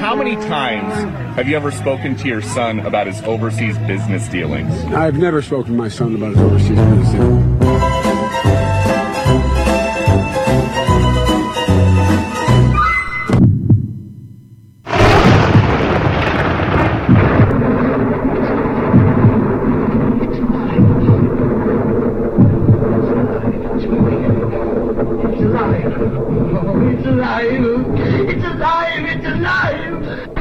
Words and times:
how 0.00 0.16
many 0.16 0.34
times 0.34 0.94
have 1.36 1.46
you 1.46 1.54
ever 1.54 1.70
spoken 1.70 2.16
to 2.16 2.26
your 2.26 2.40
son 2.40 2.80
about 2.80 3.06
his 3.06 3.20
overseas 3.22 3.76
business 3.80 4.26
dealings? 4.28 4.72
I've 4.94 5.18
never 5.18 5.42
spoken 5.42 5.72
to 5.72 5.78
my 5.78 5.88
son 5.88 6.14
about 6.14 6.30
his 6.30 6.38
overseas 6.38 6.70
business 6.70 7.12
dealings. 7.12 7.59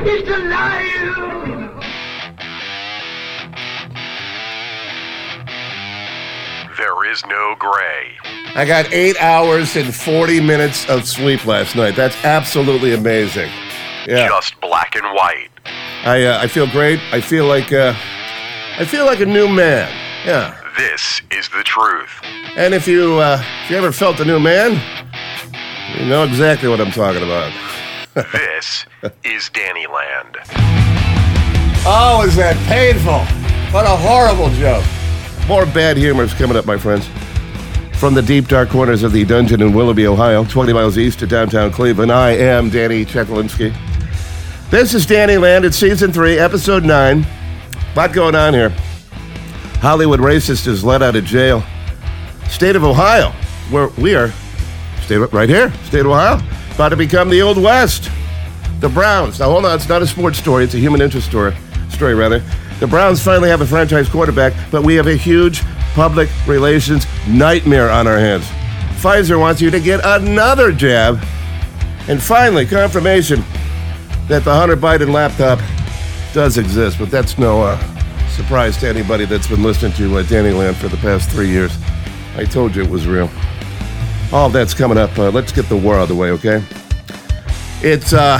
It's 0.01 0.29
alive. 0.29 1.29
There 6.77 7.11
is 7.11 7.25
no 7.25 7.55
gray. 7.59 8.17
I 8.55 8.65
got 8.65 8.91
eight 8.93 9.21
hours 9.21 9.75
and 9.75 9.93
40 9.93 10.39
minutes 10.39 10.87
of 10.89 11.07
sleep 11.07 11.45
last 11.45 11.75
night. 11.75 11.95
That's 11.95 12.15
absolutely 12.23 12.93
amazing. 12.93 13.51
Yeah. 14.07 14.27
Just 14.29 14.59
black 14.61 14.95
and 14.95 15.05
white. 15.13 15.49
I, 16.03 16.23
uh, 16.23 16.39
I 16.41 16.47
feel 16.47 16.67
great. 16.67 16.99
I 17.11 17.19
feel 17.19 17.45
like 17.45 17.73
uh, 17.73 17.93
I 18.77 18.85
feel 18.85 19.05
like 19.05 19.19
a 19.19 19.25
new 19.25 19.47
man. 19.49 19.91
Yeah. 20.25 20.55
This 20.77 21.21
is 21.31 21.49
the 21.49 21.63
truth. 21.63 22.09
And 22.55 22.73
if 22.73 22.87
you 22.87 23.15
uh, 23.15 23.43
if 23.65 23.71
you 23.71 23.77
ever 23.77 23.91
felt 23.91 24.19
a 24.21 24.25
new 24.25 24.39
man, 24.39 24.81
you 25.99 26.05
know 26.07 26.23
exactly 26.23 26.69
what 26.69 26.79
I'm 26.79 26.91
talking 26.91 27.21
about. 27.23 27.51
This 28.33 28.85
is 29.23 29.49
Danny 29.49 29.87
Land. 29.87 30.37
Oh, 31.85 32.25
is 32.27 32.35
that 32.35 32.57
painful? 32.67 33.19
What 33.73 33.85
a 33.85 33.95
horrible 33.95 34.49
joke. 34.55 34.83
More 35.47 35.65
bad 35.65 35.95
humor 35.95 36.23
is 36.23 36.33
coming 36.33 36.57
up, 36.57 36.65
my 36.65 36.77
friends. 36.77 37.07
From 37.97 38.13
the 38.13 38.21
deep, 38.21 38.49
dark 38.49 38.69
corners 38.69 39.03
of 39.03 39.13
the 39.13 39.23
dungeon 39.23 39.61
in 39.61 39.71
Willoughby, 39.71 40.05
Ohio, 40.05 40.43
20 40.43 40.73
miles 40.73 40.97
east 40.97 41.21
of 41.21 41.29
downtown 41.29 41.71
Cleveland, 41.71 42.11
I 42.11 42.31
am 42.31 42.69
Danny 42.69 43.05
Chekalinsky. 43.05 43.73
This 44.69 44.93
is 44.93 45.05
Danny 45.05 45.37
Land. 45.37 45.63
It's 45.63 45.77
season 45.77 46.11
three, 46.11 46.37
episode 46.37 46.83
nine. 46.83 47.25
A 47.93 47.95
lot 47.95 48.11
going 48.11 48.35
on 48.35 48.53
here. 48.53 48.69
Hollywood 49.79 50.19
racist 50.19 50.67
is 50.67 50.83
let 50.83 51.01
out 51.01 51.15
of 51.15 51.23
jail. 51.23 51.63
State 52.49 52.75
of 52.75 52.83
Ohio, 52.83 53.31
where 53.69 53.87
we 53.97 54.13
are, 54.13 54.33
state 55.03 55.19
right 55.31 55.47
here, 55.47 55.71
state 55.85 56.01
of 56.01 56.07
Ohio, 56.07 56.37
about 56.79 56.89
to 56.89 56.95
become 56.95 57.29
the 57.29 57.41
Old 57.41 57.61
West. 57.61 58.09
The 58.79 58.87
Browns. 58.87 59.41
Now 59.41 59.49
hold 59.49 59.65
on, 59.65 59.75
it's 59.75 59.89
not 59.89 60.01
a 60.01 60.07
sports 60.07 60.39
story; 60.39 60.63
it's 60.63 60.75
a 60.75 60.77
human 60.77 61.01
interest 61.01 61.27
story. 61.27 61.53
Story 61.89 62.15
rather. 62.15 62.41
The 62.79 62.87
Browns 62.87 63.21
finally 63.21 63.49
have 63.49 63.59
a 63.59 63.65
franchise 63.65 64.07
quarterback, 64.07 64.53
but 64.71 64.83
we 64.83 64.95
have 64.95 65.07
a 65.07 65.17
huge 65.17 65.61
public 65.93 66.29
relations 66.47 67.05
nightmare 67.27 67.89
on 67.89 68.07
our 68.07 68.17
hands. 68.17 68.45
Pfizer 69.01 69.37
wants 69.37 69.59
you 69.59 69.69
to 69.71 69.81
get 69.81 69.99
another 70.05 70.71
jab, 70.71 71.21
and 72.07 72.23
finally 72.23 72.65
confirmation 72.65 73.43
that 74.29 74.45
the 74.45 74.53
Hunter 74.53 74.77
Biden 74.77 75.11
laptop 75.11 75.59
does 76.33 76.57
exist. 76.57 76.97
But 76.97 77.11
that's 77.11 77.37
no 77.37 77.61
uh, 77.61 78.27
surprise 78.29 78.77
to 78.77 78.87
anybody 78.87 79.25
that's 79.25 79.49
been 79.49 79.63
listening 79.63 79.91
to 79.97 80.19
uh, 80.19 80.23
Danny 80.23 80.51
Land 80.51 80.77
for 80.77 80.87
the 80.87 80.97
past 80.97 81.29
three 81.29 81.49
years. 81.49 81.77
I 82.37 82.45
told 82.45 82.73
you 82.73 82.83
it 82.83 82.89
was 82.89 83.05
real. 83.05 83.29
All 84.31 84.49
that's 84.49 84.75
coming 84.75 84.97
up. 84.97 85.17
Uh, 85.17 85.31
let's 85.31 85.51
get 85.51 85.67
the 85.69 85.77
war 85.77 85.95
out 85.95 86.03
of 86.03 86.09
the 86.09 86.15
way, 86.15 86.29
okay? 86.31 86.63
It's 87.81 88.13
uh, 88.13 88.39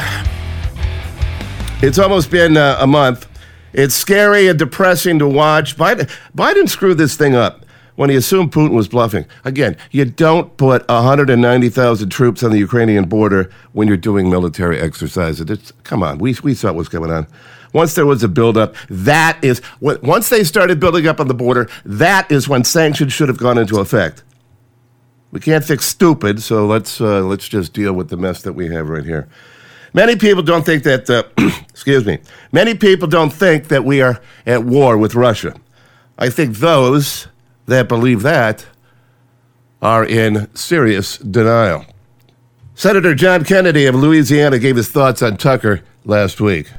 it's 1.81 1.97
almost 1.97 2.29
been 2.29 2.57
uh, 2.57 2.77
a 2.79 2.85
month. 2.85 3.27
It's 3.73 3.95
scary 3.95 4.47
and 4.47 4.59
depressing 4.59 5.17
to 5.19 5.27
watch. 5.27 5.77
Biden, 5.77 6.09
Biden 6.35 6.69
screwed 6.69 6.97
this 6.99 7.15
thing 7.15 7.35
up 7.35 7.65
when 7.95 8.09
he 8.09 8.15
assumed 8.15 8.51
Putin 8.51 8.71
was 8.71 8.87
bluffing. 8.87 9.25
Again, 9.43 9.77
you 9.89 10.05
don't 10.05 10.55
put 10.57 10.87
190,000 10.87 12.09
troops 12.09 12.43
on 12.43 12.51
the 12.51 12.59
Ukrainian 12.59 13.09
border 13.09 13.49
when 13.73 13.87
you're 13.87 13.97
doing 13.97 14.29
military 14.29 14.79
exercises. 14.79 15.49
It's, 15.49 15.71
come 15.83 16.03
on, 16.03 16.17
we, 16.19 16.35
we 16.43 16.53
saw 16.53 16.67
what 16.67 16.75
was 16.75 16.89
going 16.89 17.11
on. 17.11 17.27
Once 17.73 17.95
there 17.95 18.05
was 18.05 18.23
a 18.23 18.27
buildup, 18.27 18.75
that 18.89 19.37
is, 19.43 19.61
once 19.81 20.29
they 20.29 20.43
started 20.43 20.79
building 20.79 21.07
up 21.07 21.19
on 21.19 21.27
the 21.27 21.33
border, 21.33 21.69
that 21.83 22.31
is 22.31 22.47
when 22.47 22.63
sanctions 22.63 23.11
should 23.13 23.27
have 23.27 23.37
gone 23.37 23.57
into 23.57 23.79
effect. 23.79 24.23
We 25.31 25.39
can't 25.39 25.63
fix 25.63 25.85
stupid, 25.85 26.41
so 26.41 26.65
let's 26.65 26.99
uh, 26.99 27.21
let's 27.21 27.47
just 27.47 27.73
deal 27.73 27.93
with 27.93 28.09
the 28.09 28.17
mess 28.17 28.41
that 28.41 28.53
we 28.53 28.67
have 28.67 28.89
right 28.89 29.05
here. 29.05 29.27
Many 29.93 30.15
people 30.15 30.43
don't 30.43 30.65
think 30.65 30.83
that. 30.83 31.09
Uh, 31.09 31.23
excuse 31.69 32.05
me. 32.05 32.19
Many 32.51 32.75
people 32.75 33.07
don't 33.07 33.31
think 33.31 33.67
that 33.67 33.85
we 33.85 34.01
are 34.01 34.21
at 34.45 34.63
war 34.63 34.97
with 34.97 35.15
Russia. 35.15 35.55
I 36.17 36.29
think 36.29 36.57
those 36.57 37.27
that 37.67 37.87
believe 37.87 38.23
that 38.23 38.65
are 39.81 40.03
in 40.03 40.53
serious 40.55 41.17
denial. 41.17 41.85
Senator 42.75 43.13
John 43.13 43.43
Kennedy 43.43 43.85
of 43.85 43.95
Louisiana 43.95 44.57
gave 44.59 44.75
his 44.75 44.89
thoughts 44.89 45.21
on 45.21 45.37
Tucker 45.37 45.81
last 46.05 46.41
week. 46.41 46.71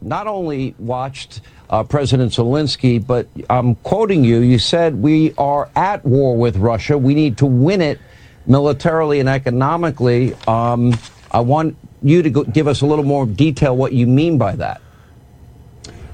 not 0.00 0.26
only 0.26 0.74
watched 0.78 1.40
uh, 1.70 1.82
President 1.82 2.32
Zelensky, 2.32 3.04
but 3.04 3.28
I'm 3.50 3.74
quoting 3.76 4.24
you. 4.24 4.40
You 4.40 4.58
said 4.58 5.02
we 5.02 5.34
are 5.36 5.68
at 5.74 6.04
war 6.04 6.36
with 6.36 6.56
Russia. 6.56 6.96
We 6.96 7.14
need 7.14 7.38
to 7.38 7.46
win 7.46 7.80
it 7.80 8.00
militarily 8.46 9.20
and 9.20 9.28
economically. 9.28 10.34
Um, 10.46 10.96
I 11.30 11.40
want 11.40 11.76
you 12.02 12.22
to 12.22 12.44
give 12.44 12.68
us 12.68 12.82
a 12.82 12.86
little 12.86 13.04
more 13.04 13.26
detail 13.26 13.76
what 13.76 13.92
you 13.92 14.06
mean 14.06 14.38
by 14.38 14.56
that. 14.56 14.80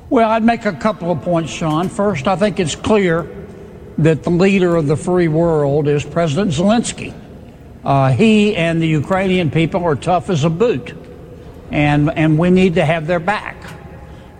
Well, 0.09 0.29
I'd 0.29 0.45
make 0.45 0.65
a 0.67 0.73
couple 0.73 1.11
of 1.11 1.23
points, 1.23 1.51
Sean. 1.51 1.89
First, 1.89 2.29
I 2.29 2.37
think 2.37 2.61
it's 2.61 2.77
clear 2.77 3.29
that 3.99 4.23
the 4.23 4.31
leader 4.31 4.77
of 4.77 4.87
the 4.87 4.97
free 4.97 5.29
world 5.29 5.89
is 5.89 6.05
President 6.05 6.53
Zelensky. 6.53 7.15
Uh, 7.85 8.13
he 8.13 8.55
and 8.55 8.81
the 8.81 8.87
Ukrainian 8.87 9.51
people 9.51 9.85
are 9.85 9.97
tough 9.97 10.31
as 10.31 10.45
a 10.45 10.51
boot, 10.51 10.95
and, 11.71 12.11
and 12.11 12.39
we 12.39 12.51
need 12.51 12.75
to 12.77 12.85
have 12.85 13.07
their 13.07 13.21
back. 13.21 13.57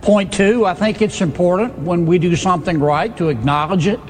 Point 0.03 0.33
two, 0.33 0.65
I 0.65 0.73
think 0.73 1.01
it's 1.01 1.21
important 1.21 1.79
when 1.79 2.05
we 2.05 2.19
do 2.19 2.35
something 2.35 2.77
right 2.77 3.15
to 3.15 3.29
acknowledge 3.29 3.87
it. 3.87 4.01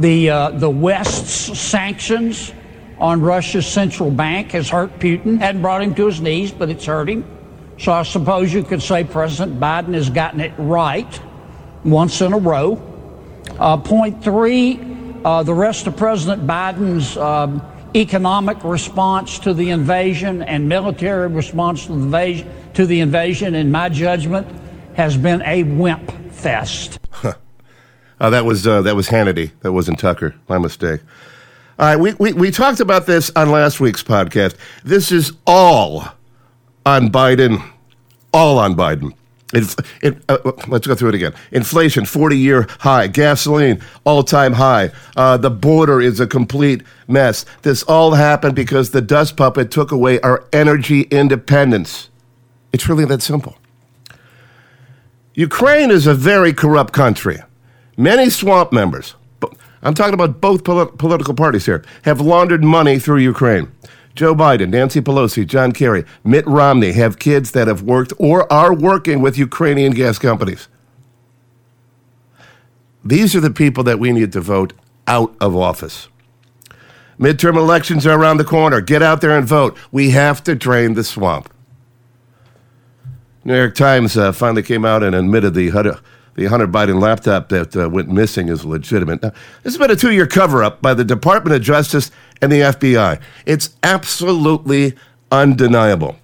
The, 0.00 0.28
uh, 0.28 0.50
the 0.50 0.68
West's 0.68 1.56
sanctions 1.56 2.52
on 2.98 3.20
Russia's 3.20 3.64
central 3.64 4.10
bank 4.10 4.50
has 4.50 4.68
hurt 4.68 4.98
Putin, 4.98 5.38
hadn't 5.38 5.62
brought 5.62 5.82
him 5.82 5.94
to 5.94 6.06
his 6.06 6.20
knees, 6.20 6.50
but 6.50 6.68
it's 6.68 6.84
hurt 6.84 7.08
him. 7.08 7.24
So 7.78 7.92
I 7.92 8.02
suppose 8.02 8.52
you 8.52 8.64
could 8.64 8.82
say 8.82 9.04
President 9.04 9.60
Biden 9.60 9.94
has 9.94 10.10
gotten 10.10 10.40
it 10.40 10.52
right 10.58 11.20
once 11.84 12.20
in 12.20 12.32
a 12.32 12.38
row. 12.38 12.82
Uh, 13.56 13.76
point 13.76 14.24
three, 14.24 14.80
uh, 15.24 15.44
the 15.44 15.54
rest 15.54 15.86
of 15.86 15.96
President 15.96 16.44
Biden's 16.44 17.16
um, 17.16 17.62
economic 17.94 18.64
response 18.64 19.38
to 19.38 19.54
the 19.54 19.70
invasion 19.70 20.42
and 20.42 20.68
military 20.68 21.28
response 21.28 21.86
to 21.86 21.92
the, 21.92 22.02
invasion, 22.02 22.52
to 22.74 22.84
the 22.84 22.98
invasion, 22.98 23.54
in 23.54 23.70
my 23.70 23.88
judgment, 23.88 24.48
has 24.94 25.16
been 25.16 25.42
a 25.42 25.62
wimp 25.62 26.32
fest. 26.32 26.98
Uh, 28.20 28.28
that 28.28 28.44
was 28.44 28.66
uh, 28.66 28.82
that 28.82 28.94
was 28.94 29.08
Hannity. 29.08 29.50
That 29.60 29.72
wasn't 29.72 29.98
Tucker. 29.98 30.34
My 30.46 30.58
mistake. 30.58 31.00
All 31.78 31.86
right, 31.86 31.96
we, 31.96 32.12
we, 32.18 32.34
we 32.34 32.50
talked 32.50 32.80
about 32.80 33.06
this 33.06 33.32
on 33.34 33.50
last 33.50 33.80
week's 33.80 34.02
podcast. 34.02 34.56
This 34.84 35.10
is 35.10 35.32
all 35.46 36.04
on 36.84 37.08
Biden, 37.08 37.66
all 38.34 38.58
on 38.58 38.74
Biden. 38.74 39.14
It, 39.54 39.74
it, 40.02 40.22
uh, 40.28 40.52
let's 40.68 40.86
go 40.86 40.94
through 40.94 41.08
it 41.08 41.14
again. 41.14 41.32
Inflation, 41.50 42.04
40 42.04 42.36
year 42.36 42.66
high. 42.80 43.06
Gasoline, 43.06 43.80
all 44.04 44.22
time 44.22 44.52
high. 44.52 44.90
Uh, 45.16 45.38
the 45.38 45.50
border 45.50 46.02
is 46.02 46.20
a 46.20 46.26
complete 46.26 46.82
mess. 47.08 47.46
This 47.62 47.82
all 47.84 48.12
happened 48.12 48.54
because 48.54 48.90
the 48.90 49.00
dust 49.00 49.38
puppet 49.38 49.70
took 49.70 49.90
away 49.90 50.20
our 50.20 50.44
energy 50.52 51.02
independence. 51.04 52.10
It's 52.74 52.88
really 52.90 53.06
that 53.06 53.22
simple. 53.22 53.56
Ukraine 55.34 55.90
is 55.90 56.06
a 56.06 56.14
very 56.14 56.52
corrupt 56.52 56.92
country. 56.92 57.38
Many 57.96 58.30
swamp 58.30 58.72
members, 58.72 59.14
I'm 59.82 59.94
talking 59.94 60.14
about 60.14 60.40
both 60.40 60.64
poli- 60.64 60.90
political 60.98 61.34
parties 61.34 61.66
here, 61.66 61.84
have 62.02 62.20
laundered 62.20 62.64
money 62.64 62.98
through 62.98 63.18
Ukraine. 63.18 63.70
Joe 64.14 64.34
Biden, 64.34 64.70
Nancy 64.70 65.00
Pelosi, 65.00 65.46
John 65.46 65.72
Kerry, 65.72 66.04
Mitt 66.24 66.46
Romney 66.46 66.92
have 66.92 67.18
kids 67.18 67.52
that 67.52 67.68
have 67.68 67.82
worked 67.82 68.12
or 68.18 68.52
are 68.52 68.74
working 68.74 69.22
with 69.22 69.38
Ukrainian 69.38 69.92
gas 69.92 70.18
companies. 70.18 70.68
These 73.04 73.34
are 73.34 73.40
the 73.40 73.50
people 73.50 73.84
that 73.84 73.98
we 73.98 74.12
need 74.12 74.32
to 74.32 74.40
vote 74.40 74.72
out 75.06 75.34
of 75.40 75.56
office. 75.56 76.08
Midterm 77.18 77.56
elections 77.56 78.06
are 78.06 78.18
around 78.18 78.38
the 78.38 78.44
corner. 78.44 78.80
Get 78.80 79.02
out 79.02 79.20
there 79.20 79.36
and 79.36 79.46
vote. 79.46 79.78
We 79.92 80.10
have 80.10 80.42
to 80.44 80.54
drain 80.54 80.94
the 80.94 81.04
swamp. 81.04 81.48
New 83.44 83.56
York 83.56 83.74
Times 83.74 84.16
uh, 84.16 84.32
finally 84.32 84.62
came 84.62 84.84
out 84.84 85.02
and 85.02 85.14
admitted 85.14 85.54
the 85.54 85.70
Hunter, 85.70 85.98
the 86.34 86.46
Hunter 86.46 86.68
Biden 86.68 87.00
laptop 87.00 87.48
that 87.48 87.74
uh, 87.74 87.88
went 87.88 88.08
missing 88.08 88.48
is 88.48 88.64
legitimate. 88.64 89.22
Now, 89.22 89.30
this 89.62 89.74
has 89.74 89.78
been 89.78 89.90
a 89.90 89.96
two 89.96 90.12
year 90.12 90.26
cover 90.26 90.62
up 90.62 90.82
by 90.82 90.94
the 90.94 91.04
Department 91.04 91.56
of 91.56 91.62
Justice 91.62 92.10
and 92.42 92.52
the 92.52 92.60
FBI. 92.60 93.20
It's 93.46 93.76
absolutely 93.82 94.94
undeniable. 95.32 96.16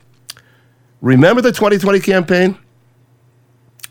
Remember 1.01 1.41
the 1.41 1.53
2020 1.53 2.01
campaign? 2.01 2.59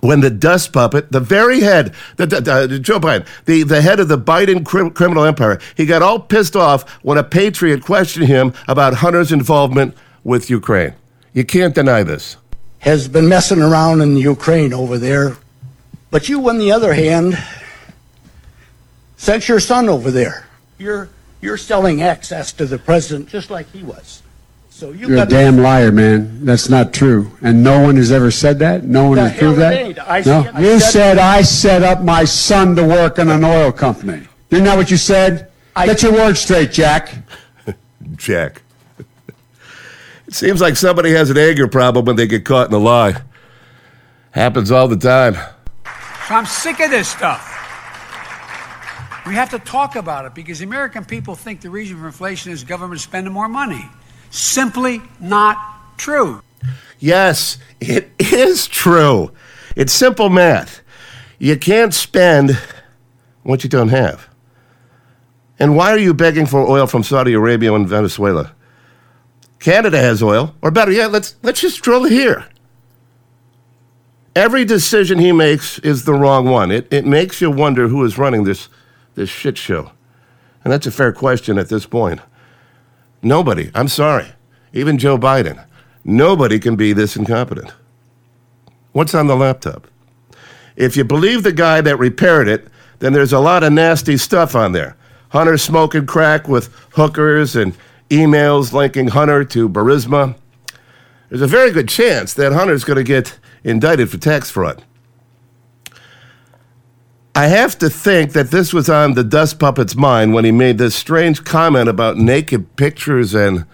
When 0.01 0.19
the 0.19 0.29
dust 0.29 0.71
puppet, 0.71 1.11
the 1.11 1.19
very 1.19 1.61
head, 1.61 1.95
the, 2.17 2.27
the, 2.27 2.79
Joe 2.79 2.99
Biden, 2.99 3.25
the, 3.45 3.63
the 3.63 3.81
head 3.81 3.99
of 3.99 4.07
the 4.07 4.19
Biden 4.19 4.63
crim- 4.63 4.91
criminal 4.91 5.23
empire, 5.23 5.59
he 5.75 5.87
got 5.87 6.03
all 6.03 6.19
pissed 6.19 6.55
off 6.55 6.87
when 7.01 7.17
a 7.17 7.23
patriot 7.23 7.81
questioned 7.81 8.27
him 8.27 8.53
about 8.67 8.95
Hunter's 8.95 9.31
involvement 9.31 9.95
with 10.23 10.47
Ukraine. 10.49 10.93
You 11.33 11.43
can't 11.43 11.73
deny 11.73 12.03
this. 12.03 12.37
Has 12.85 13.07
been 13.07 13.27
messing 13.27 13.61
around 13.61 14.01
in 14.01 14.15
Ukraine 14.15 14.71
over 14.73 14.97
there. 14.97 15.35
But 16.11 16.29
you, 16.29 16.47
on 16.47 16.59
the 16.59 16.71
other 16.71 16.93
hand, 16.93 17.37
sent 19.17 19.49
your 19.49 19.59
son 19.59 19.89
over 19.89 20.11
there. 20.11 20.45
You're 20.77 21.09
you're 21.41 21.57
selling 21.57 22.01
access 22.01 22.53
to 22.53 22.65
the 22.65 22.77
president 22.77 23.27
just 23.29 23.49
like 23.49 23.69
he 23.71 23.83
was. 23.83 24.21
So 24.69 24.91
you 24.91 25.07
You're 25.07 25.13
a 25.17 25.21
got 25.21 25.29
damn 25.29 25.57
liar, 25.57 25.91
man. 25.91 26.45
That's 26.45 26.69
not 26.69 26.93
true. 26.93 27.31
And 27.41 27.63
no 27.63 27.81
one 27.81 27.95
has 27.95 28.11
ever 28.11 28.29
said 28.29 28.59
that. 28.59 28.83
No 28.83 29.07
one 29.09 29.15
The 29.17 29.29
has 29.29 29.39
proved 29.39 29.59
that. 29.59 30.09
I 30.09 30.17
no, 30.19 30.43
see- 30.43 30.49
I 30.49 30.59
you 30.61 30.79
said- 30.79 30.91
said 30.91 31.17
I 31.17 31.41
set 31.43 31.83
up 31.83 32.01
my 32.01 32.23
son 32.25 32.75
to 32.75 32.83
work 32.83 33.17
in 33.19 33.29
an 33.29 33.43
oil 33.43 33.71
company. 33.71 34.27
Isn't 34.51 34.65
that 34.65 34.77
what 34.77 34.91
you 34.91 34.97
said? 34.97 35.49
I- 35.75 35.85
Get 35.87 36.03
your 36.03 36.13
words 36.13 36.39
straight, 36.41 36.71
Jack. 36.71 37.13
Jack. 38.15 38.61
Seems 40.35 40.59
like 40.59 40.75
somebody 40.75 41.11
has 41.11 41.29
an 41.29 41.37
anger 41.37 41.65
problem 41.65 42.03
when 42.03 42.17
they 42.17 42.27
get 42.27 42.43
caught 42.43 42.67
in 42.67 42.73
a 42.73 42.77
lie. 42.77 43.21
Happens 44.31 44.69
all 44.69 44.89
the 44.89 44.97
time. 44.97 45.37
I'm 46.29 46.45
sick 46.45 46.81
of 46.81 46.91
this 46.91 47.07
stuff. 47.07 47.41
We 49.25 49.33
have 49.33 49.49
to 49.51 49.59
talk 49.59 49.95
about 49.95 50.25
it 50.25 50.35
because 50.35 50.59
the 50.59 50.65
American 50.65 51.05
people 51.05 51.35
think 51.35 51.61
the 51.61 51.69
reason 51.69 51.97
for 51.97 52.07
inflation 52.07 52.51
is 52.51 52.65
government 52.65 52.99
spending 52.99 53.31
more 53.31 53.47
money. 53.47 53.89
Simply 54.29 55.01
not 55.21 55.97
true. 55.97 56.41
Yes, 56.99 57.57
it 57.79 58.11
is 58.19 58.67
true. 58.67 59.31
It's 59.77 59.93
simple 59.93 60.27
math. 60.27 60.81
You 61.39 61.55
can't 61.55 61.93
spend 61.93 62.59
what 63.43 63.63
you 63.63 63.69
don't 63.69 63.87
have. 63.87 64.27
And 65.59 65.77
why 65.77 65.91
are 65.91 65.97
you 65.97 66.13
begging 66.13 66.45
for 66.45 66.59
oil 66.59 66.87
from 66.87 67.03
Saudi 67.03 67.31
Arabia 67.31 67.73
and 67.73 67.87
Venezuela? 67.87 68.53
Canada 69.59 69.99
has 69.99 70.21
oil, 70.21 70.55
or 70.61 70.71
better 70.71 70.91
yet, 70.91 71.11
let's 71.11 71.35
let's 71.41 71.61
just 71.61 71.81
drill 71.81 72.03
here. 72.03 72.45
Every 74.35 74.65
decision 74.65 75.17
he 75.17 75.31
makes 75.31 75.79
is 75.79 76.05
the 76.05 76.13
wrong 76.13 76.45
one. 76.45 76.71
It 76.71 76.87
it 76.91 77.05
makes 77.05 77.41
you 77.41 77.49
wonder 77.49 77.87
who 77.87 78.03
is 78.03 78.17
running 78.17 78.43
this 78.43 78.69
this 79.15 79.29
shit 79.29 79.57
show. 79.57 79.91
And 80.63 80.73
that's 80.73 80.87
a 80.87 80.91
fair 80.91 81.13
question 81.13 81.57
at 81.57 81.69
this 81.69 81.85
point. 81.85 82.19
Nobody, 83.21 83.71
I'm 83.73 83.87
sorry, 83.87 84.33
even 84.73 84.97
Joe 84.97 85.17
Biden, 85.17 85.63
nobody 86.03 86.59
can 86.59 86.75
be 86.75 86.91
this 86.91 87.15
incompetent. 87.15 87.73
What's 88.91 89.15
on 89.15 89.27
the 89.27 89.35
laptop? 89.35 89.87
If 90.75 90.97
you 90.97 91.03
believe 91.03 91.43
the 91.43 91.51
guy 91.51 91.81
that 91.81 91.97
repaired 91.97 92.47
it, 92.47 92.67
then 92.99 93.13
there's 93.13 93.33
a 93.33 93.39
lot 93.39 93.63
of 93.63 93.73
nasty 93.73 94.17
stuff 94.17 94.55
on 94.55 94.71
there. 94.71 94.95
Hunter 95.29 95.57
smoking 95.57 96.05
crack 96.05 96.47
with 96.47 96.73
hookers 96.93 97.55
and 97.55 97.75
emails 98.09 98.73
linking 98.73 99.07
Hunter 99.09 99.43
to 99.45 99.67
Burisma. 99.67 100.35
There's 101.29 101.41
a 101.41 101.47
very 101.47 101.71
good 101.71 101.89
chance 101.89 102.33
that 102.35 102.53
Hunter's 102.53 102.83
going 102.83 102.97
to 102.97 103.03
get 103.03 103.37
indicted 103.63 104.09
for 104.09 104.17
tax 104.17 104.49
fraud. 104.49 104.83
I 107.37 107.47
have 107.47 107.77
to 107.79 107.89
think 107.89 108.31
that 108.31 108.51
this 108.51 108.71
was 108.71 108.89
on 108.89 109.13
the 109.13 109.23
dust 109.23 109.59
puppet's 109.59 109.95
mind 109.95 110.33
when 110.33 110.45
he 110.45 110.51
made 110.51 110.77
this 110.77 110.95
strange 110.95 111.43
comment 111.43 111.89
about 111.89 112.17
naked 112.17 112.75
pictures 112.77 113.33
and 113.33 113.65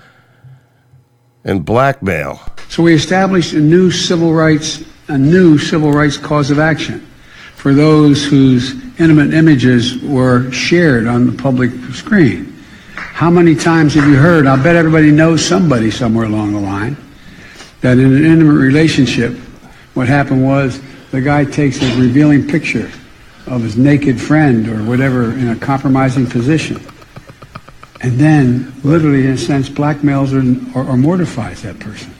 and 1.44 1.66
blackmail. 1.66 2.40
So 2.70 2.84
we 2.84 2.94
established 2.94 3.54
a 3.54 3.60
new 3.60 3.92
civil 3.92 4.34
rights, 4.34 4.84
a 5.08 5.18
new 5.18 5.58
civil 5.58 5.92
rights 5.92 6.18
cause 6.18 6.52
of 6.52 6.60
action 6.60 7.00
for 7.56 7.74
those 7.74 8.26
whose 8.26 8.74
intimate 9.00 9.34
images 9.34 10.02
were 10.02 10.52
shared 10.52 11.06
on 11.06 11.28
the 11.28 11.34
public 11.34 11.72
screen. 11.94 12.51
How 13.14 13.30
many 13.30 13.56
times 13.56 13.94
have 13.96 14.08
you 14.08 14.16
heard? 14.16 14.48
I'll 14.48 14.62
bet 14.62 14.76
everybody 14.76 15.12
knows 15.12 15.46
somebody 15.46 15.92
somewhere 15.92 16.26
along 16.26 16.54
the 16.54 16.60
line 16.60 16.98
that 17.82 17.98
in 17.98 18.14
an 18.14 18.26
intimate 18.26 18.54
relationship, 18.54 19.36
what 19.94 20.08
happened 20.08 20.44
was 20.46 20.82
the 21.12 21.22
guy 21.22 21.44
takes 21.44 21.82
a 21.82 22.00
revealing 22.00 22.48
picture 22.48 22.92
of 23.48 23.62
his 23.64 23.76
naked 23.76 24.20
friend 24.20 24.68
or 24.68 24.84
whatever 24.84 25.32
in 25.34 25.50
a 25.50 25.56
compromising 25.56 26.28
position. 26.28 26.80
And 28.02 28.14
then, 28.14 28.74
literally, 28.84 29.26
in 29.26 29.34
a 29.34 29.38
sense, 29.38 29.70
blackmails 29.70 30.32
or, 30.34 30.80
or, 30.80 30.88
or 30.88 30.98
mortifies 30.98 31.62
that 31.64 31.80
person. 31.80 32.14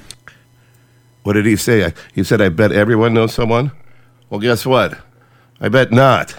What 1.24 1.34
did 1.34 1.46
he 1.46 1.56
say? 1.56 1.94
He 2.14 2.24
said, 2.24 2.42
I 2.42 2.50
bet 2.50 2.72
everyone 2.72 3.14
knows 3.14 3.34
someone? 3.34 3.72
Well, 4.30 4.40
guess 4.40 4.66
what? 4.66 4.98
I 5.60 5.70
bet 5.70 5.92
not. 5.92 6.36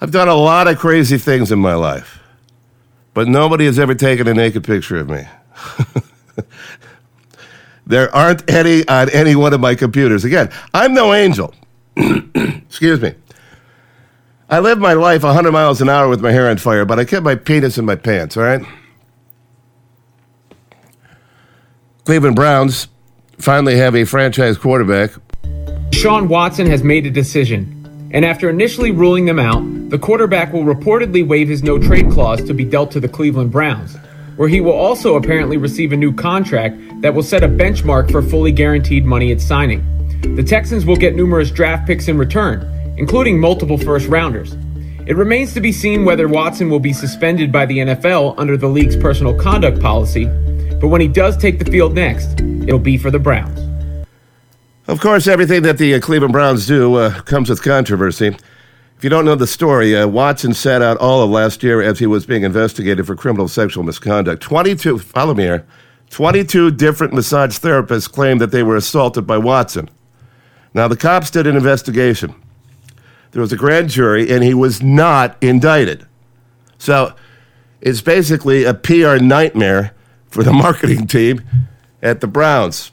I've 0.00 0.10
done 0.10 0.28
a 0.28 0.34
lot 0.34 0.68
of 0.68 0.78
crazy 0.78 1.18
things 1.18 1.52
in 1.52 1.58
my 1.58 1.74
life, 1.74 2.19
but 3.14 3.28
nobody 3.28 3.66
has 3.66 3.78
ever 3.78 3.94
taken 3.94 4.28
a 4.28 4.34
naked 4.34 4.64
picture 4.64 4.96
of 4.96 5.08
me. 5.08 5.24
there 7.86 8.14
aren't 8.14 8.48
any 8.50 8.86
on 8.88 9.10
any 9.10 9.34
one 9.34 9.52
of 9.52 9.60
my 9.60 9.74
computers. 9.74 10.24
Again, 10.24 10.50
I'm 10.72 10.94
no 10.94 11.12
angel. 11.12 11.54
Excuse 11.96 13.00
me. 13.00 13.14
I 14.48 14.58
live 14.58 14.78
my 14.78 14.94
life 14.94 15.22
100 15.22 15.52
miles 15.52 15.80
an 15.80 15.88
hour 15.88 16.08
with 16.08 16.20
my 16.20 16.32
hair 16.32 16.50
on 16.50 16.56
fire, 16.56 16.84
but 16.84 16.98
I 16.98 17.04
kept 17.04 17.24
my 17.24 17.36
penis 17.36 17.78
in 17.78 17.84
my 17.84 17.94
pants, 17.94 18.36
all 18.36 18.42
right? 18.42 18.66
Cleveland 22.04 22.34
Browns 22.34 22.88
finally 23.38 23.76
have 23.76 23.94
a 23.94 24.04
franchise 24.04 24.58
quarterback. 24.58 25.12
Sean 25.92 26.26
Watson 26.26 26.66
has 26.66 26.82
made 26.82 27.06
a 27.06 27.10
decision. 27.10 27.79
And 28.12 28.24
after 28.24 28.50
initially 28.50 28.90
ruling 28.90 29.24
them 29.24 29.38
out, 29.38 29.62
the 29.90 29.98
quarterback 29.98 30.52
will 30.52 30.64
reportedly 30.64 31.26
waive 31.26 31.48
his 31.48 31.62
no 31.62 31.78
trade 31.78 32.10
clause 32.10 32.42
to 32.42 32.54
be 32.54 32.64
dealt 32.64 32.90
to 32.92 33.00
the 33.00 33.08
Cleveland 33.08 33.52
Browns, 33.52 33.96
where 34.36 34.48
he 34.48 34.60
will 34.60 34.72
also 34.72 35.16
apparently 35.16 35.56
receive 35.56 35.92
a 35.92 35.96
new 35.96 36.12
contract 36.12 36.76
that 37.02 37.14
will 37.14 37.22
set 37.22 37.44
a 37.44 37.48
benchmark 37.48 38.10
for 38.10 38.20
fully 38.20 38.50
guaranteed 38.50 39.04
money 39.04 39.30
at 39.30 39.40
signing. 39.40 39.84
The 40.34 40.42
Texans 40.42 40.84
will 40.84 40.96
get 40.96 41.14
numerous 41.14 41.50
draft 41.52 41.86
picks 41.86 42.08
in 42.08 42.18
return, 42.18 42.62
including 42.96 43.38
multiple 43.38 43.78
first 43.78 44.08
rounders. 44.08 44.56
It 45.06 45.16
remains 45.16 45.54
to 45.54 45.60
be 45.60 45.72
seen 45.72 46.04
whether 46.04 46.28
Watson 46.28 46.68
will 46.68 46.80
be 46.80 46.92
suspended 46.92 47.52
by 47.52 47.66
the 47.66 47.78
NFL 47.78 48.34
under 48.38 48.56
the 48.56 48.68
league's 48.68 48.96
personal 48.96 49.38
conduct 49.38 49.80
policy, 49.80 50.26
but 50.80 50.88
when 50.88 51.00
he 51.00 51.08
does 51.08 51.36
take 51.36 51.58
the 51.58 51.70
field 51.70 51.94
next, 51.94 52.40
it'll 52.40 52.78
be 52.78 52.98
for 52.98 53.10
the 53.10 53.18
Browns. 53.18 53.69
Of 54.90 54.98
course, 54.98 55.28
everything 55.28 55.62
that 55.62 55.78
the 55.78 55.94
uh, 55.94 56.00
Cleveland 56.00 56.32
Browns 56.32 56.66
do 56.66 56.96
uh, 56.96 57.20
comes 57.20 57.48
with 57.48 57.62
controversy. 57.62 58.36
If 58.96 59.04
you 59.04 59.08
don't 59.08 59.24
know 59.24 59.36
the 59.36 59.46
story, 59.46 59.96
uh, 59.96 60.08
Watson 60.08 60.52
sat 60.52 60.82
out 60.82 60.96
all 60.96 61.22
of 61.22 61.30
last 61.30 61.62
year 61.62 61.80
as 61.80 62.00
he 62.00 62.08
was 62.08 62.26
being 62.26 62.42
investigated 62.42 63.06
for 63.06 63.14
criminal 63.14 63.46
sexual 63.46 63.84
misconduct. 63.84 64.42
22, 64.42 64.98
follow 64.98 65.32
me 65.32 65.44
here, 65.44 65.64
22 66.10 66.72
different 66.72 67.12
massage 67.14 67.56
therapists 67.56 68.10
claimed 68.10 68.40
that 68.40 68.50
they 68.50 68.64
were 68.64 68.74
assaulted 68.74 69.28
by 69.28 69.38
Watson. 69.38 69.88
Now, 70.74 70.88
the 70.88 70.96
cops 70.96 71.30
did 71.30 71.46
an 71.46 71.54
investigation. 71.54 72.34
There 73.30 73.42
was 73.42 73.52
a 73.52 73.56
grand 73.56 73.90
jury, 73.90 74.28
and 74.28 74.42
he 74.42 74.54
was 74.54 74.82
not 74.82 75.40
indicted. 75.40 76.04
So 76.78 77.14
it's 77.80 78.00
basically 78.00 78.64
a 78.64 78.74
PR 78.74 79.18
nightmare 79.18 79.94
for 80.30 80.42
the 80.42 80.52
marketing 80.52 81.06
team 81.06 81.42
at 82.02 82.20
the 82.20 82.26
Browns. 82.26 82.90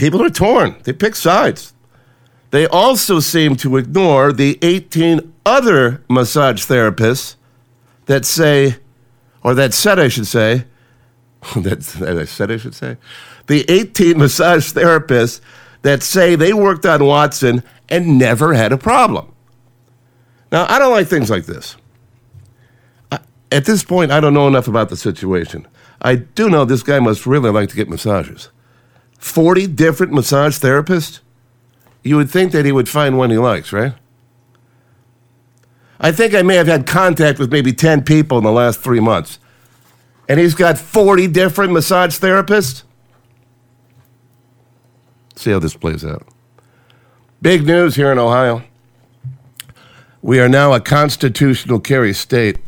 People 0.00 0.22
are 0.22 0.30
torn, 0.30 0.76
they 0.84 0.94
pick 0.94 1.14
sides. 1.14 1.74
They 2.52 2.66
also 2.66 3.20
seem 3.20 3.54
to 3.56 3.76
ignore 3.76 4.32
the 4.32 4.58
18 4.62 5.30
other 5.44 6.02
massage 6.08 6.64
therapists 6.64 7.36
that 8.06 8.24
say, 8.24 8.76
or 9.44 9.52
that 9.52 9.74
said, 9.74 9.98
I 9.98 10.08
should 10.08 10.26
say, 10.26 10.64
that, 11.54 11.80
that 11.80 12.16
I 12.16 12.24
said, 12.24 12.50
I 12.50 12.56
should 12.56 12.74
say, 12.74 12.96
the 13.46 13.70
18 13.70 14.16
massage 14.24 14.72
therapists 14.72 15.42
that 15.82 16.02
say 16.02 16.34
they 16.34 16.54
worked 16.54 16.86
on 16.86 17.04
Watson 17.04 17.62
and 17.90 18.18
never 18.18 18.54
had 18.54 18.72
a 18.72 18.78
problem. 18.78 19.30
Now, 20.50 20.64
I 20.66 20.78
don't 20.78 20.92
like 20.92 21.08
things 21.08 21.28
like 21.28 21.44
this. 21.44 21.76
At 23.52 23.66
this 23.66 23.84
point, 23.84 24.12
I 24.12 24.20
don't 24.20 24.32
know 24.32 24.48
enough 24.48 24.66
about 24.66 24.88
the 24.88 24.96
situation. 24.96 25.68
I 26.00 26.14
do 26.14 26.48
know 26.48 26.64
this 26.64 26.82
guy 26.82 27.00
must 27.00 27.26
really 27.26 27.50
like 27.50 27.68
to 27.68 27.76
get 27.76 27.90
massages. 27.90 28.48
40 29.20 29.68
different 29.68 30.12
massage 30.12 30.58
therapists? 30.58 31.20
You 32.02 32.16
would 32.16 32.30
think 32.30 32.52
that 32.52 32.64
he 32.64 32.72
would 32.72 32.88
find 32.88 33.16
one 33.16 33.30
he 33.30 33.38
likes, 33.38 33.72
right? 33.72 33.92
I 36.00 36.10
think 36.10 36.34
I 36.34 36.42
may 36.42 36.56
have 36.56 36.66
had 36.66 36.86
contact 36.86 37.38
with 37.38 37.52
maybe 37.52 37.72
10 37.72 38.04
people 38.04 38.38
in 38.38 38.44
the 38.44 38.50
last 38.50 38.80
three 38.80 39.00
months. 39.00 39.38
And 40.28 40.40
he's 40.40 40.54
got 40.54 40.78
40 40.78 41.26
different 41.28 41.72
massage 41.72 42.18
therapists? 42.18 42.84
See 45.36 45.50
how 45.50 45.58
this 45.58 45.76
plays 45.76 46.04
out. 46.04 46.26
Big 47.42 47.66
news 47.66 47.96
here 47.96 48.10
in 48.12 48.18
Ohio. 48.18 48.62
We 50.22 50.40
are 50.40 50.48
now 50.48 50.72
a 50.72 50.80
constitutional 50.80 51.80
carry 51.80 52.14
state. 52.14 52.58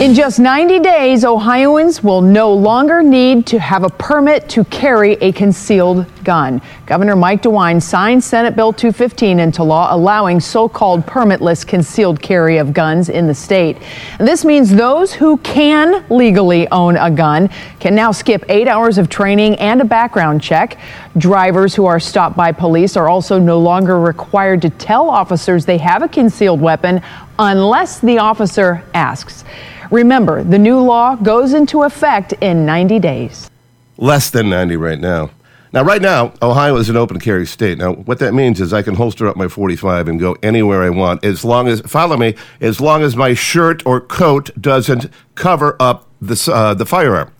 In 0.00 0.14
just 0.14 0.40
90 0.40 0.80
days, 0.80 1.24
Ohioans 1.24 2.02
will 2.02 2.22
no 2.22 2.52
longer 2.52 3.02
need 3.02 3.46
to 3.46 3.60
have 3.60 3.84
a 3.84 3.88
permit 3.88 4.48
to 4.48 4.64
carry 4.64 5.12
a 5.20 5.30
concealed 5.30 6.06
gun. 6.24 6.60
Governor 6.86 7.14
Mike 7.14 7.42
DeWine 7.42 7.80
signed 7.80 8.24
Senate 8.24 8.56
Bill 8.56 8.72
215 8.72 9.38
into 9.38 9.62
law, 9.62 9.94
allowing 9.94 10.40
so 10.40 10.68
called 10.68 11.06
permitless 11.06 11.64
concealed 11.64 12.20
carry 12.20 12.56
of 12.56 12.72
guns 12.72 13.10
in 13.10 13.28
the 13.28 13.34
state. 13.34 13.76
This 14.18 14.44
means 14.44 14.70
those 14.70 15.12
who 15.12 15.36
can 15.38 16.04
legally 16.08 16.66
own 16.70 16.96
a 16.96 17.10
gun 17.10 17.48
can 17.78 17.94
now 17.94 18.10
skip 18.10 18.44
eight 18.48 18.66
hours 18.66 18.98
of 18.98 19.08
training 19.08 19.56
and 19.56 19.80
a 19.80 19.84
background 19.84 20.42
check. 20.42 20.80
Drivers 21.18 21.74
who 21.74 21.86
are 21.86 22.00
stopped 22.00 22.36
by 22.36 22.50
police 22.50 22.96
are 22.96 23.08
also 23.08 23.38
no 23.38 23.60
longer 23.60 24.00
required 24.00 24.62
to 24.62 24.70
tell 24.70 25.08
officers 25.10 25.64
they 25.64 25.78
have 25.78 26.02
a 26.02 26.08
concealed 26.08 26.60
weapon 26.60 27.02
unless 27.42 28.00
the 28.00 28.18
officer 28.18 28.82
asks. 28.94 29.44
Remember, 29.90 30.42
the 30.42 30.58
new 30.58 30.78
law 30.78 31.16
goes 31.16 31.52
into 31.52 31.82
effect 31.82 32.32
in 32.40 32.64
90 32.64 32.98
days. 32.98 33.50
Less 33.98 34.30
than 34.30 34.48
90 34.48 34.76
right 34.76 34.98
now. 34.98 35.30
Now, 35.72 35.82
right 35.82 36.02
now, 36.02 36.34
Ohio 36.42 36.76
is 36.76 36.90
an 36.90 36.96
open 36.96 37.18
carry 37.18 37.46
state. 37.46 37.78
Now, 37.78 37.94
what 37.94 38.18
that 38.18 38.34
means 38.34 38.60
is 38.60 38.72
I 38.74 38.82
can 38.82 38.94
holster 38.94 39.26
up 39.26 39.36
my 39.36 39.48
45 39.48 40.06
and 40.08 40.20
go 40.20 40.36
anywhere 40.42 40.82
I 40.82 40.90
want 40.90 41.24
as 41.24 41.44
long 41.44 41.66
as, 41.66 41.80
follow 41.82 42.16
me, 42.16 42.34
as 42.60 42.80
long 42.80 43.02
as 43.02 43.16
my 43.16 43.32
shirt 43.32 43.84
or 43.86 44.00
coat 44.00 44.50
doesn't 44.60 45.08
cover 45.34 45.76
up 45.80 46.08
the, 46.20 46.52
uh, 46.52 46.74
the 46.74 46.84
firearm. 46.84 47.32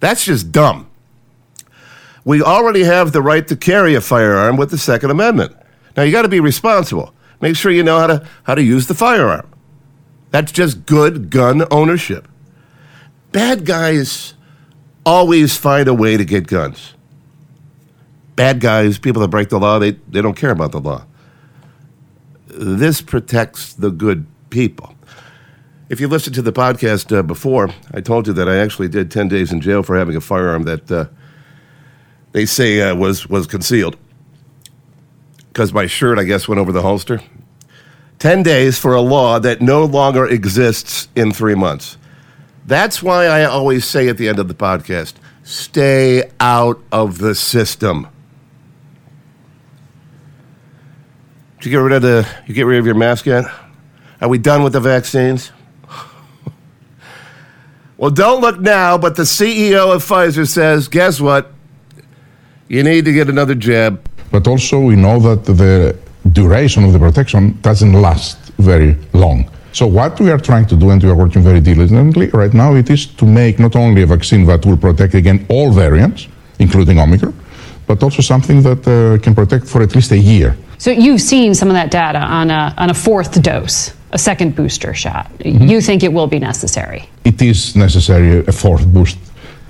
That's 0.00 0.26
just 0.26 0.52
dumb. 0.52 0.90
We 2.24 2.42
already 2.42 2.84
have 2.84 3.12
the 3.12 3.22
right 3.22 3.46
to 3.48 3.56
carry 3.56 3.94
a 3.94 4.00
firearm 4.02 4.58
with 4.58 4.70
the 4.70 4.78
Second 4.78 5.10
Amendment. 5.10 5.56
Now, 5.96 6.02
you 6.02 6.12
got 6.12 6.22
to 6.22 6.28
be 6.28 6.40
responsible. 6.40 7.14
Make 7.40 7.56
sure 7.56 7.70
you 7.70 7.82
know 7.82 7.98
how 7.98 8.06
to, 8.06 8.28
how 8.44 8.54
to 8.54 8.62
use 8.62 8.86
the 8.86 8.94
firearm. 8.94 9.48
That's 10.30 10.52
just 10.52 10.86
good 10.86 11.30
gun 11.30 11.64
ownership. 11.70 12.28
Bad 13.32 13.64
guys 13.64 14.34
always 15.04 15.56
find 15.56 15.88
a 15.88 15.94
way 15.94 16.16
to 16.16 16.24
get 16.24 16.46
guns. 16.46 16.94
Bad 18.34 18.60
guys, 18.60 18.98
people 18.98 19.22
that 19.22 19.28
break 19.28 19.48
the 19.48 19.58
law, 19.58 19.78
they, 19.78 19.92
they 20.08 20.20
don't 20.20 20.36
care 20.36 20.50
about 20.50 20.72
the 20.72 20.80
law. 20.80 21.04
This 22.48 23.00
protects 23.00 23.72
the 23.72 23.90
good 23.90 24.26
people. 24.50 24.94
If 25.88 26.00
you 26.00 26.08
listened 26.08 26.34
to 26.34 26.42
the 26.42 26.52
podcast 26.52 27.16
uh, 27.16 27.22
before, 27.22 27.70
I 27.92 28.00
told 28.00 28.26
you 28.26 28.32
that 28.34 28.48
I 28.48 28.56
actually 28.56 28.88
did 28.88 29.10
10 29.10 29.28
days 29.28 29.52
in 29.52 29.60
jail 29.60 29.82
for 29.82 29.96
having 29.96 30.16
a 30.16 30.20
firearm 30.20 30.64
that 30.64 30.90
uh, 30.90 31.06
they 32.32 32.44
say 32.44 32.80
uh, 32.80 32.94
was, 32.94 33.28
was 33.28 33.46
concealed. 33.46 33.96
Because 35.56 35.72
my 35.72 35.86
shirt, 35.86 36.18
I 36.18 36.24
guess, 36.24 36.46
went 36.46 36.58
over 36.58 36.70
the 36.70 36.82
holster. 36.82 37.18
10 38.18 38.42
days 38.42 38.78
for 38.78 38.92
a 38.92 39.00
law 39.00 39.38
that 39.38 39.62
no 39.62 39.86
longer 39.86 40.26
exists 40.26 41.08
in 41.16 41.32
three 41.32 41.54
months. 41.54 41.96
That's 42.66 43.02
why 43.02 43.24
I 43.24 43.44
always 43.44 43.86
say 43.86 44.08
at 44.08 44.18
the 44.18 44.28
end 44.28 44.38
of 44.38 44.48
the 44.48 44.54
podcast 44.54 45.14
stay 45.44 46.30
out 46.40 46.78
of 46.92 47.16
the 47.16 47.34
system. 47.34 48.06
Did 51.60 51.64
you 51.64 51.70
get 51.70 51.78
rid 51.78 51.94
of 51.94 52.02
the 52.02 52.28
you 52.46 52.52
get 52.52 52.66
rid 52.66 52.78
of 52.78 52.84
your 52.84 52.94
mask 52.94 53.24
yet? 53.24 53.46
Are 54.20 54.28
we 54.28 54.36
done 54.36 54.62
with 54.62 54.74
the 54.74 54.80
vaccines? 54.80 55.52
well, 57.96 58.10
don't 58.10 58.42
look 58.42 58.60
now, 58.60 58.98
but 58.98 59.16
the 59.16 59.22
CEO 59.22 59.94
of 59.94 60.04
Pfizer 60.04 60.46
says, 60.46 60.88
guess 60.88 61.18
what? 61.18 61.50
You 62.68 62.82
need 62.82 63.06
to 63.06 63.12
get 63.14 63.30
another 63.30 63.54
jab. 63.54 64.05
But 64.30 64.46
also, 64.46 64.80
we 64.80 64.96
know 64.96 65.18
that 65.20 65.44
the 65.44 65.96
duration 66.32 66.84
of 66.84 66.92
the 66.92 66.98
protection 66.98 67.58
doesn't 67.62 67.92
last 67.92 68.38
very 68.58 68.96
long. 69.12 69.48
So 69.72 69.86
what 69.86 70.18
we 70.20 70.30
are 70.30 70.38
trying 70.38 70.66
to 70.66 70.76
do, 70.76 70.90
and 70.90 71.02
we 71.02 71.10
are 71.10 71.14
working 71.14 71.42
very 71.42 71.60
diligently 71.60 72.28
right 72.30 72.54
now, 72.54 72.74
it 72.74 72.88
is 72.90 73.06
to 73.06 73.26
make 73.26 73.58
not 73.58 73.76
only 73.76 74.02
a 74.02 74.06
vaccine 74.06 74.46
that 74.46 74.64
will 74.64 74.78
protect 74.78 75.14
against 75.14 75.44
all 75.50 75.70
variants, 75.70 76.28
including 76.58 76.98
Omicron, 76.98 77.34
but 77.86 78.02
also 78.02 78.22
something 78.22 78.62
that 78.62 78.80
uh, 78.88 79.22
can 79.22 79.34
protect 79.34 79.66
for 79.68 79.82
at 79.82 79.94
least 79.94 80.10
a 80.12 80.18
year. 80.18 80.56
So 80.78 80.90
you've 80.90 81.20
seen 81.20 81.54
some 81.54 81.68
of 81.68 81.74
that 81.74 81.90
data 81.90 82.18
on 82.18 82.50
a, 82.50 82.74
on 82.78 82.90
a 82.90 82.94
fourth 82.94 83.40
dose, 83.42 83.92
a 84.12 84.18
second 84.18 84.56
booster 84.56 84.94
shot. 84.94 85.30
Mhm. 85.38 85.68
You 85.68 85.80
think 85.80 86.02
it 86.02 86.12
will 86.12 86.26
be 86.26 86.38
necessary? 86.38 87.04
It 87.24 87.40
is 87.42 87.76
necessary 87.76 88.44
a 88.46 88.52
fourth 88.52 88.86
boost 88.86 89.18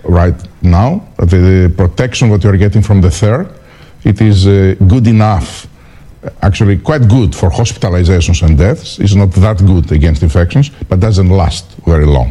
right 0.04 0.34
now. 0.62 1.02
The, 1.18 1.26
the 1.26 1.74
protection 1.76 2.30
that 2.30 2.44
you 2.44 2.50
are 2.50 2.56
getting 2.56 2.82
from 2.82 3.00
the 3.00 3.10
third, 3.10 3.48
it 4.10 4.20
is 4.20 4.46
uh, 4.46 4.74
good 4.86 5.06
enough 5.06 5.66
actually 6.42 6.78
quite 6.78 7.08
good 7.08 7.34
for 7.34 7.50
hospitalizations 7.50 8.42
and 8.42 8.58
deaths. 8.58 8.98
It's 8.98 9.14
not 9.14 9.30
that 9.32 9.58
good 9.58 9.92
against 9.92 10.22
infections, 10.22 10.70
but 10.88 11.00
doesn't 11.00 11.30
last 11.30 11.64
very 11.86 12.06
long. 12.06 12.30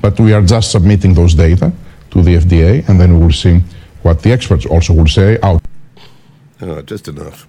But 0.00 0.18
we 0.20 0.32
are 0.32 0.42
just 0.42 0.70
submitting 0.70 1.14
those 1.14 1.34
data 1.34 1.72
to 2.10 2.22
the 2.22 2.36
FDA, 2.36 2.88
and 2.88 3.00
then 3.00 3.18
we 3.18 3.26
will 3.26 3.32
see 3.32 3.60
what 4.02 4.22
the 4.22 4.32
experts 4.32 4.66
also 4.66 4.92
will 4.94 5.06
say 5.06 5.38
out. 5.42 5.62
Oh, 6.60 6.82
just 6.82 7.08
enough. 7.08 7.46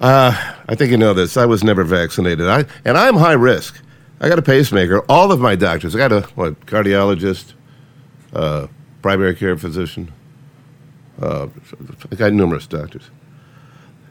Uh, 0.00 0.32
I 0.68 0.74
think 0.74 0.90
you 0.90 0.96
know 0.96 1.14
this. 1.14 1.36
I 1.36 1.46
was 1.46 1.62
never 1.62 1.84
vaccinated. 1.84 2.48
I 2.48 2.64
and 2.84 2.96
I'm 2.96 3.16
high 3.16 3.32
risk. 3.32 3.80
I 4.20 4.28
got 4.28 4.38
a 4.38 4.42
pacemaker. 4.42 5.04
All 5.08 5.32
of 5.32 5.40
my 5.40 5.56
doctors. 5.56 5.94
I 5.94 5.98
got 5.98 6.12
a 6.12 6.22
what 6.34 6.66
cardiologist, 6.66 7.52
uh, 8.32 8.66
primary 9.02 9.34
care 9.34 9.56
physician. 9.56 10.12
Uh, 11.20 11.48
I 12.10 12.14
got 12.14 12.32
numerous 12.32 12.66
doctors. 12.66 13.10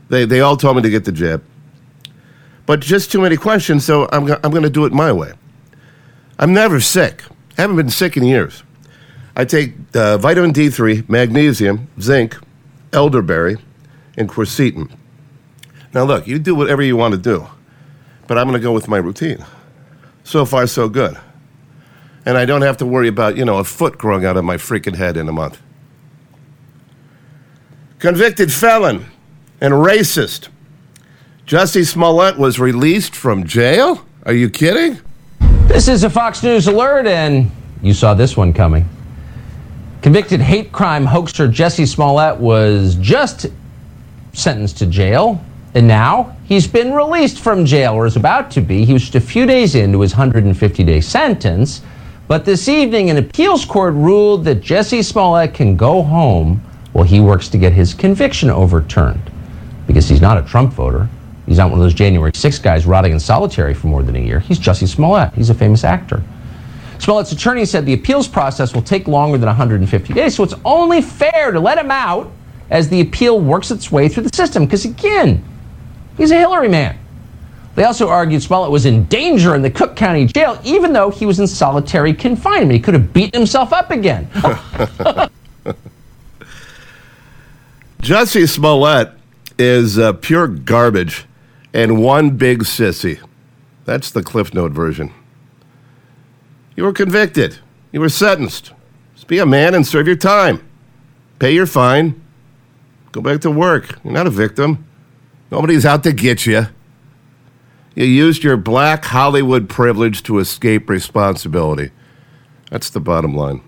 They 0.09 0.25
they 0.25 0.41
all 0.41 0.57
told 0.57 0.75
me 0.75 0.81
to 0.83 0.89
get 0.89 1.05
the 1.05 1.11
jab. 1.11 1.43
But 2.65 2.81
just 2.81 3.11
too 3.11 3.21
many 3.21 3.37
questions, 3.37 3.85
so 3.85 4.07
I'm 4.11 4.31
I'm 4.31 4.51
going 4.51 4.63
to 4.63 4.69
do 4.69 4.85
it 4.85 4.93
my 4.93 5.11
way. 5.11 5.33
I'm 6.37 6.53
never 6.53 6.79
sick. 6.79 7.23
I 7.57 7.61
haven't 7.61 7.75
been 7.75 7.89
sick 7.89 8.15
in 8.15 8.23
years. 8.23 8.63
I 9.35 9.45
take 9.45 9.73
uh, 9.93 10.17
vitamin 10.17 10.53
D3, 10.53 11.07
magnesium, 11.09 11.87
zinc, 11.99 12.37
elderberry, 12.93 13.57
and 14.17 14.29
quercetin. 14.29 14.91
Now, 15.93 16.03
look, 16.03 16.27
you 16.27 16.39
do 16.39 16.55
whatever 16.55 16.81
you 16.81 16.95
want 16.95 17.13
to 17.13 17.17
do, 17.17 17.47
but 18.27 18.37
I'm 18.37 18.47
going 18.47 18.59
to 18.59 18.63
go 18.63 18.71
with 18.71 18.87
my 18.87 18.97
routine. 18.97 19.45
So 20.23 20.45
far, 20.45 20.67
so 20.67 20.87
good. 20.89 21.17
And 22.25 22.37
I 22.37 22.45
don't 22.45 22.61
have 22.61 22.77
to 22.77 22.85
worry 22.85 23.07
about, 23.07 23.37
you 23.37 23.45
know, 23.45 23.57
a 23.57 23.63
foot 23.63 23.97
growing 23.97 24.25
out 24.25 24.37
of 24.37 24.45
my 24.45 24.57
freaking 24.57 24.95
head 24.95 25.17
in 25.17 25.27
a 25.27 25.31
month. 25.31 25.59
Convicted 27.99 28.49
felon 28.49 29.05
and 29.59 29.73
racist. 29.73 30.47
Jussie 31.45 31.85
Smollett 31.85 32.37
was 32.37 32.57
released 32.57 33.13
from 33.13 33.45
jail? 33.45 34.05
Are 34.25 34.31
you 34.31 34.49
kidding? 34.49 34.97
This 35.67 35.89
is 35.89 36.05
a 36.05 36.09
Fox 36.09 36.41
News 36.41 36.67
alert, 36.67 37.07
and 37.07 37.51
you 37.81 37.93
saw 37.93 38.13
this 38.13 38.37
one 38.37 38.53
coming. 38.53 38.87
Convicted 40.01 40.39
hate 40.39 40.71
crime 40.71 41.05
hoaxer 41.05 41.49
Jussie 41.49 41.85
Smollett 41.85 42.39
was 42.39 42.95
just 43.01 43.47
sentenced 44.31 44.77
to 44.77 44.85
jail, 44.85 45.43
and 45.73 45.85
now 45.85 46.37
he's 46.45 46.67
been 46.67 46.93
released 46.93 47.41
from 47.41 47.65
jail, 47.65 47.95
or 47.95 48.05
is 48.05 48.15
about 48.15 48.49
to 48.51 48.61
be. 48.61 48.85
He 48.85 48.93
was 48.93 49.01
just 49.01 49.15
a 49.15 49.19
few 49.19 49.45
days 49.45 49.75
into 49.75 49.99
his 49.99 50.13
150 50.13 50.83
day 50.85 51.01
sentence, 51.01 51.81
but 52.29 52.45
this 52.45 52.69
evening, 52.69 53.09
an 53.09 53.17
appeals 53.17 53.65
court 53.65 53.93
ruled 53.93 54.45
that 54.45 54.61
Jussie 54.61 55.03
Smollett 55.03 55.53
can 55.53 55.75
go 55.75 56.01
home 56.01 56.63
while 56.93 57.05
he 57.05 57.19
works 57.19 57.47
to 57.49 57.57
get 57.57 57.73
his 57.73 57.93
conviction 57.93 58.49
overturned 58.49 59.31
because 59.87 60.07
he's 60.07 60.21
not 60.21 60.37
a 60.37 60.43
Trump 60.43 60.73
voter. 60.73 61.07
He's 61.45 61.57
not 61.57 61.71
one 61.71 61.79
of 61.79 61.83
those 61.83 61.93
January 61.93 62.31
6 62.33 62.59
guys 62.59 62.85
rotting 62.85 63.11
in 63.11 63.19
solitary 63.19 63.73
for 63.73 63.87
more 63.87 64.03
than 64.03 64.15
a 64.15 64.19
year. 64.19 64.39
He's 64.39 64.59
Jussie 64.59 64.87
Smollett. 64.87 65.33
He's 65.33 65.49
a 65.49 65.55
famous 65.55 65.83
actor. 65.83 66.21
Smollett's 66.99 67.31
attorney 67.31 67.65
said 67.65 67.85
the 67.85 67.93
appeals 67.93 68.27
process 68.27 68.75
will 68.75 68.81
take 68.81 69.07
longer 69.07 69.37
than 69.37 69.47
150 69.47 70.13
days, 70.13 70.35
so 70.35 70.43
it's 70.43 70.53
only 70.65 71.01
fair 71.01 71.51
to 71.51 71.59
let 71.59 71.77
him 71.77 71.89
out 71.89 72.31
as 72.69 72.89
the 72.89 73.01
appeal 73.01 73.39
works 73.39 73.71
its 73.71 73.91
way 73.91 74.09
through 74.09 74.23
the 74.23 74.35
system. 74.35 74.65
Because 74.65 74.85
again, 74.85 75.43
he's 76.17 76.31
a 76.31 76.35
Hillary 76.35 76.67
man. 76.67 76.97
They 77.75 77.85
also 77.85 78.09
argued 78.09 78.43
Smollett 78.43 78.71
was 78.71 78.85
in 78.85 79.05
danger 79.05 79.55
in 79.55 79.61
the 79.61 79.71
Cook 79.71 79.95
County 79.95 80.25
jail, 80.25 80.59
even 80.65 80.91
though 80.91 81.09
he 81.09 81.25
was 81.25 81.39
in 81.39 81.47
solitary 81.47 82.13
confinement. 82.13 82.73
He 82.73 82.79
could 82.79 82.93
have 82.93 83.13
beaten 83.13 83.39
himself 83.39 83.71
up 83.71 83.91
again. 83.91 84.29
Jussie 88.09 88.49
Smollett 88.49 89.11
is 89.59 89.99
uh, 89.99 90.13
pure 90.13 90.47
garbage 90.47 91.27
and 91.75 92.01
one 92.01 92.31
big 92.37 92.63
sissy. 92.63 93.23
That's 93.85 94.09
the 94.09 94.23
Cliff 94.23 94.51
Note 94.51 94.71
version. 94.71 95.13
You 96.75 96.85
were 96.85 96.91
convicted. 96.91 97.59
You 97.91 97.99
were 97.99 98.09
sentenced. 98.09 98.73
Just 99.13 99.27
be 99.27 99.37
a 99.37 99.45
man 99.45 99.75
and 99.75 99.85
serve 99.85 100.07
your 100.07 100.15
time. 100.15 100.67
Pay 101.37 101.53
your 101.53 101.67
fine. 101.67 102.19
Go 103.11 103.21
back 103.21 103.41
to 103.41 103.51
work. 103.51 103.99
You're 104.03 104.13
not 104.13 104.25
a 104.25 104.31
victim. 104.31 104.87
Nobody's 105.51 105.85
out 105.85 106.01
to 106.01 106.11
get 106.11 106.47
you. 106.47 106.65
You 107.93 108.05
used 108.05 108.43
your 108.43 108.57
black 108.57 109.05
Hollywood 109.05 109.69
privilege 109.69 110.23
to 110.23 110.39
escape 110.39 110.89
responsibility. 110.89 111.91
That's 112.71 112.89
the 112.89 113.01
bottom 113.01 113.35
line. 113.35 113.61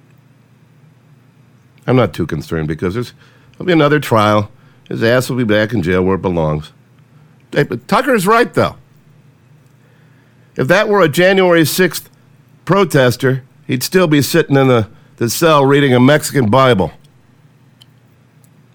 I'm 1.86 1.96
not 1.96 2.16
too 2.16 2.26
concerned 2.26 2.68
because 2.68 2.96
there's, 2.96 3.14
there'll 3.62 3.68
be 3.68 3.74
another 3.74 4.00
trial. 4.00 4.50
His 4.90 5.04
ass 5.04 5.30
will 5.30 5.38
be 5.38 5.44
back 5.44 5.72
in 5.72 5.84
jail 5.84 6.02
where 6.02 6.16
it 6.16 6.22
belongs. 6.22 6.72
Hey, 7.52 7.62
but 7.62 7.88
Tucker's 7.88 8.26
right, 8.26 8.52
though. 8.52 8.76
If 10.56 10.68
that 10.68 10.90
were 10.90 11.02
a 11.02 11.08
January 11.08 11.62
6th 11.62 12.06
protester, 12.66 13.44
he'd 13.68 13.84
still 13.84 14.08
be 14.08 14.24
sitting 14.24 14.56
in 14.56 14.68
the, 14.68 14.90
the 15.18 15.30
cell 15.30 15.64
reading 15.64 15.94
a 15.94 16.00
Mexican 16.00 16.50
Bible. 16.50 16.92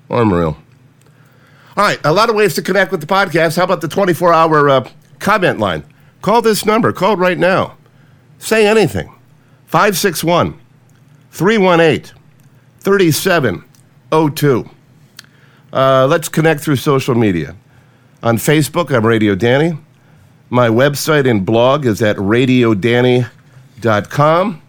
Unreal. 0.09 0.57
All 1.76 1.85
right, 1.85 1.99
a 2.05 2.12
lot 2.12 2.31
of 2.31 2.37
ways 2.37 2.55
to 2.55 2.62
connect 2.62 2.93
with 2.93 3.00
the 3.00 3.09
podcast. 3.09 3.57
How 3.57 3.64
about 3.64 3.81
the 3.81 3.88
24 3.88 4.33
hour 4.33 4.71
uh, 4.71 4.88
comment 5.19 5.59
line? 5.59 5.83
Call 6.23 6.43
this 6.43 6.64
number. 6.64 6.93
Call 6.93 7.16
right 7.16 7.38
now. 7.38 7.76
Say 8.38 8.66
anything. 8.66 9.12
561 9.66 10.61
318 11.33 12.14
3702. 12.81 14.71
Uh, 15.76 16.06
let's 16.06 16.30
connect 16.30 16.62
through 16.62 16.76
social 16.76 17.14
media. 17.14 17.54
On 18.23 18.38
Facebook, 18.38 18.90
I'm 18.90 19.04
Radio 19.04 19.35
Danny. 19.35 19.76
My 20.49 20.68
website 20.68 21.28
and 21.28 21.45
blog 21.45 21.85
is 21.85 22.00
at 22.00 22.16
radiodanny.com. 22.16 24.62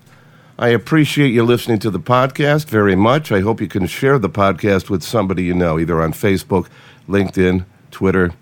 I 0.59 0.67
appreciate 0.67 1.29
you 1.29 1.45
listening 1.45 1.79
to 1.79 1.89
the 1.89 2.01
podcast 2.01 2.65
very 2.65 2.97
much. 2.97 3.31
I 3.31 3.39
hope 3.39 3.61
you 3.61 3.69
can 3.69 3.87
share 3.87 4.19
the 4.19 4.29
podcast 4.29 4.89
with 4.89 5.01
somebody 5.01 5.45
you 5.45 5.53
know, 5.53 5.79
either 5.79 6.01
on 6.01 6.11
Facebook, 6.11 6.67
LinkedIn, 7.07 7.63
Twitter, 7.89 8.33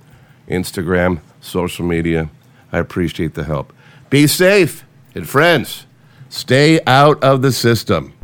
Instagram, 0.47 1.19
social 1.41 1.85
media. 1.85 2.31
I 2.71 2.79
appreciate 2.79 3.35
the 3.35 3.43
help. 3.43 3.73
Be 4.09 4.25
safe, 4.25 4.83
and 5.13 5.29
friends, 5.29 5.85
stay 6.29 6.79
out 6.87 7.23
of 7.23 7.43
the 7.43 7.51
system. 7.51 8.14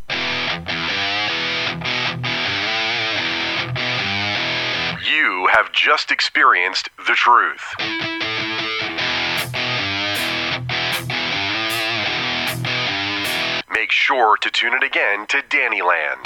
You 5.21 5.47
have 5.51 5.71
just 5.71 6.09
experienced 6.09 6.89
the 6.97 7.13
truth. 7.13 7.61
Make 13.71 13.91
sure 13.91 14.37
to 14.37 14.49
tune 14.49 14.73
in 14.73 14.81
again 14.81 15.27
to 15.27 15.43
Dannyland. 15.47 16.23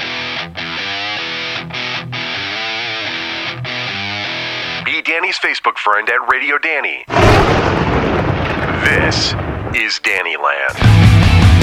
Be 4.86 5.02
Danny's 5.02 5.38
Facebook 5.40 5.78
friend 5.78 6.10
at 6.10 6.32
Radio 6.32 6.58
Danny. 6.58 7.04
This 8.86 9.34
is 9.75 10.00
Dannyland. 10.00 11.54